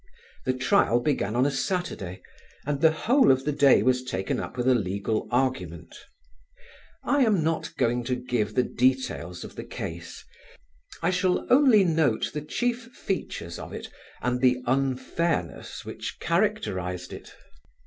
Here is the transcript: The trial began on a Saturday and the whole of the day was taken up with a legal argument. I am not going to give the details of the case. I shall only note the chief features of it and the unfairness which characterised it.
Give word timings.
The 0.45 0.53
trial 0.53 0.99
began 0.99 1.35
on 1.35 1.45
a 1.45 1.51
Saturday 1.51 2.23
and 2.65 2.81
the 2.81 2.89
whole 2.89 3.29
of 3.31 3.45
the 3.45 3.51
day 3.51 3.83
was 3.83 4.03
taken 4.03 4.39
up 4.39 4.57
with 4.57 4.67
a 4.67 4.73
legal 4.73 5.27
argument. 5.29 5.95
I 7.03 7.21
am 7.23 7.43
not 7.43 7.77
going 7.77 8.03
to 8.05 8.15
give 8.15 8.55
the 8.55 8.63
details 8.63 9.43
of 9.43 9.55
the 9.55 9.63
case. 9.63 10.25
I 11.03 11.11
shall 11.11 11.45
only 11.53 11.83
note 11.83 12.31
the 12.33 12.41
chief 12.41 12.85
features 12.95 13.59
of 13.59 13.73
it 13.73 13.89
and 14.23 14.41
the 14.41 14.63
unfairness 14.65 15.85
which 15.85 16.17
characterised 16.19 17.13
it. 17.13 17.35